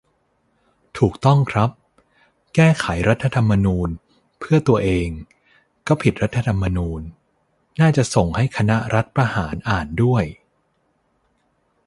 [0.97, 1.69] ถูกต้องครับ
[2.55, 3.89] "แก้ไขรัฐธรรมนูญ
[4.39, 5.09] เพื่อตัวเอง
[5.87, 7.01] ก็ผิดรัฐธรรมนูญ"
[7.81, 10.23] น่าจะส่งให้คณะรัฐประหารอ่านด้วย